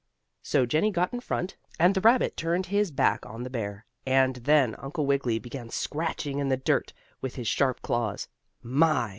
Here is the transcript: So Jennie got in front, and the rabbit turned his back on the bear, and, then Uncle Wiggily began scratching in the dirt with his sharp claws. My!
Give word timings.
So 0.41 0.65
Jennie 0.65 0.89
got 0.89 1.13
in 1.13 1.19
front, 1.19 1.57
and 1.79 1.93
the 1.93 2.01
rabbit 2.01 2.35
turned 2.35 2.65
his 2.65 2.89
back 2.89 3.23
on 3.23 3.43
the 3.43 3.51
bear, 3.51 3.85
and, 4.03 4.37
then 4.37 4.73
Uncle 4.79 5.05
Wiggily 5.05 5.37
began 5.37 5.69
scratching 5.69 6.39
in 6.39 6.49
the 6.49 6.57
dirt 6.57 6.91
with 7.21 7.35
his 7.35 7.47
sharp 7.47 7.83
claws. 7.83 8.27
My! 8.63 9.09